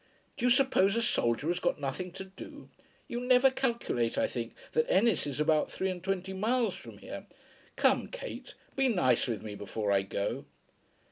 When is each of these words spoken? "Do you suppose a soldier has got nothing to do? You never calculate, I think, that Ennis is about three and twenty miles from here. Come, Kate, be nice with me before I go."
"Do 0.35 0.45
you 0.45 0.49
suppose 0.49 0.95
a 0.95 1.01
soldier 1.03 1.47
has 1.49 1.59
got 1.59 1.79
nothing 1.79 2.11
to 2.13 2.23
do? 2.23 2.69
You 3.07 3.21
never 3.21 3.51
calculate, 3.51 4.17
I 4.17 4.25
think, 4.25 4.55
that 4.71 4.89
Ennis 4.89 5.27
is 5.27 5.39
about 5.39 5.69
three 5.69 5.91
and 5.91 6.03
twenty 6.03 6.33
miles 6.33 6.73
from 6.73 6.97
here. 6.97 7.27
Come, 7.75 8.07
Kate, 8.07 8.55
be 8.75 8.87
nice 8.87 9.27
with 9.27 9.43
me 9.43 9.53
before 9.53 9.91
I 9.91 10.01
go." 10.01 10.45